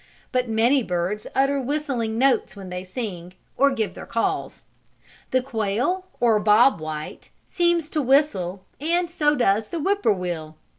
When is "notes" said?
2.17-2.55